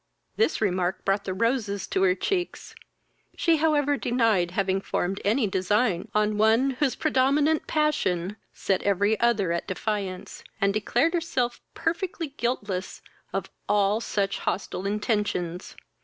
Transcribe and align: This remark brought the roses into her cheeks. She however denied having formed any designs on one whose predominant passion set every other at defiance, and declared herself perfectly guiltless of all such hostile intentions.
This 0.35 0.61
remark 0.61 1.05
brought 1.05 1.25
the 1.25 1.33
roses 1.35 1.85
into 1.85 2.01
her 2.01 2.15
cheeks. 2.15 2.73
She 3.35 3.57
however 3.57 3.97
denied 3.97 4.49
having 4.49 4.81
formed 4.81 5.21
any 5.23 5.45
designs 5.45 6.09
on 6.15 6.39
one 6.39 6.71
whose 6.79 6.95
predominant 6.95 7.67
passion 7.67 8.35
set 8.51 8.81
every 8.81 9.19
other 9.19 9.51
at 9.51 9.67
defiance, 9.67 10.43
and 10.59 10.73
declared 10.73 11.13
herself 11.13 11.61
perfectly 11.75 12.29
guiltless 12.29 13.03
of 13.31 13.51
all 13.69 14.01
such 14.01 14.39
hostile 14.39 14.87
intentions. 14.87 15.75